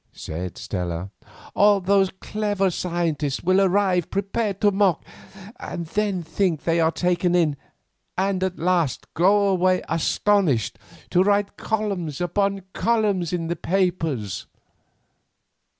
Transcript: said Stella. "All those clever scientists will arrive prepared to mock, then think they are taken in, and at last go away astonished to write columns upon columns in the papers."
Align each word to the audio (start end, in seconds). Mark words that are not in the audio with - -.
said 0.13 0.57
Stella. 0.57 1.11
"All 1.55 1.79
those 1.79 2.09
clever 2.21 2.71
scientists 2.71 3.43
will 3.43 3.61
arrive 3.61 4.09
prepared 4.09 4.59
to 4.61 4.71
mock, 4.71 5.05
then 5.77 6.23
think 6.23 6.63
they 6.63 6.79
are 6.79 6.91
taken 6.91 7.35
in, 7.35 7.55
and 8.17 8.43
at 8.43 8.57
last 8.57 9.13
go 9.13 9.49
away 9.49 9.83
astonished 9.87 10.79
to 11.11 11.21
write 11.21 11.55
columns 11.55 12.19
upon 12.19 12.63
columns 12.73 13.31
in 13.31 13.45
the 13.45 13.55
papers." 13.55 14.47